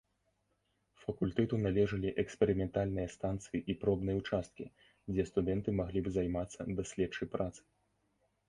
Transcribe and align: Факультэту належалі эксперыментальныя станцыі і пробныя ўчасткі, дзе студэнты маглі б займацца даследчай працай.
Факультэту 1.01 1.59
належалі 1.65 2.13
эксперыментальныя 2.23 3.07
станцыі 3.15 3.59
і 3.73 3.77
пробныя 3.83 4.15
ўчасткі, 4.23 4.65
дзе 5.13 5.23
студэнты 5.31 5.69
маглі 5.81 5.99
б 6.09 6.15
займацца 6.17 6.59
даследчай 6.81 7.27
працай. 7.37 7.65